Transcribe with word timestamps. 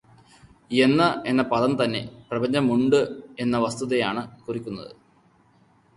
എന്ന് 0.85 1.27
എന്ന 1.27 1.41
പദം 1.51 1.83
തന്നെ 1.83 2.01
പ്രപഞ്ചം 2.31 2.73
ഉണ്ട് 2.75 2.99
എന്ന 3.39 3.57
വസ്തുതയെയാണ് 3.57 4.23
കുറിക്കുന്നത്. 4.47 4.91